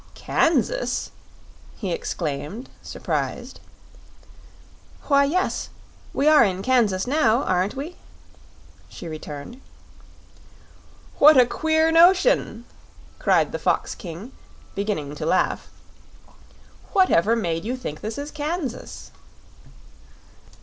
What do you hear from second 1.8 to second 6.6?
exclaimed, surprised. "Why, yes; we are